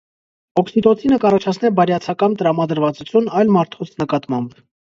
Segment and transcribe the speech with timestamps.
[0.61, 4.61] Օքսիտոցինը կ՚առաջացնէ բարեացակամ տրամադրուածութիւն այլ մարդոց նկատմամբ։